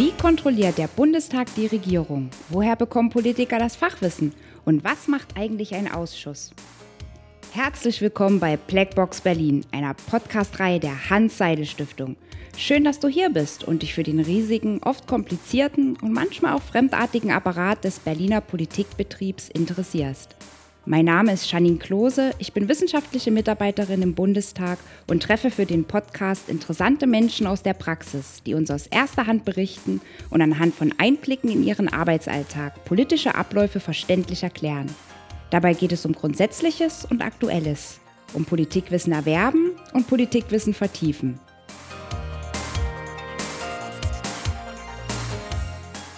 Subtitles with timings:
[0.00, 2.30] Wie kontrolliert der Bundestag die Regierung?
[2.48, 4.32] Woher bekommen Politiker das Fachwissen?
[4.64, 6.52] Und was macht eigentlich ein Ausschuss?
[7.52, 12.16] Herzlich willkommen bei Blackbox Berlin, einer Podcast-Reihe der Hans-Seidel-Stiftung.
[12.56, 16.62] Schön, dass du hier bist und dich für den riesigen, oft komplizierten und manchmal auch
[16.62, 20.34] fremdartigen Apparat des Berliner Politikbetriebs interessierst.
[20.86, 25.84] Mein Name ist Janine Klose, ich bin wissenschaftliche Mitarbeiterin im Bundestag und treffe für den
[25.84, 30.94] Podcast interessante Menschen aus der Praxis, die uns aus erster Hand berichten und anhand von
[30.96, 34.86] Einblicken in ihren Arbeitsalltag politische Abläufe verständlich erklären.
[35.50, 38.00] Dabei geht es um Grundsätzliches und Aktuelles,
[38.32, 41.38] um Politikwissen erwerben und Politikwissen vertiefen.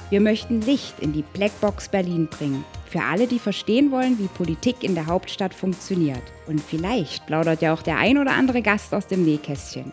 [0.09, 4.85] Wir möchten Licht in die Blackbox Berlin bringen für alle, die verstehen wollen, wie Politik
[4.85, 6.23] in der Hauptstadt funktioniert.
[6.47, 9.93] Und vielleicht plaudert ja auch der ein oder andere Gast aus dem Nähkästchen.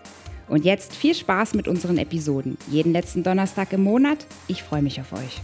[0.49, 2.57] Und jetzt viel Spaß mit unseren Episoden.
[2.69, 4.25] Jeden letzten Donnerstag im Monat.
[4.47, 5.41] Ich freue mich auf euch.